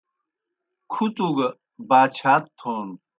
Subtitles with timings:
[0.91, 1.47] کُھتوْ گہ
[1.89, 2.87] باچھات تھون